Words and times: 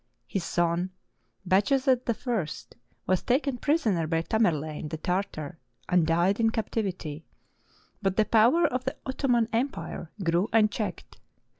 His 0.25 0.43
son, 0.43 0.89
Bajazet 1.47 2.09
I, 2.09 2.79
was 3.05 3.21
taken 3.21 3.59
prisoner 3.59 4.07
by 4.07 4.23
Tamerlane 4.23 4.89
the 4.89 4.97
Tartar 4.97 5.59
and 5.87 6.07
died 6.07 6.39
in 6.39 6.49
captivity, 6.49 7.23
but 8.01 8.15
the 8.17 8.25
power 8.25 8.65
of 8.65 8.83
the 8.83 8.95
Ottoman 9.05 9.47
Empire 9.53 10.09
grew 10.23 10.49
unchecked. 10.53 11.17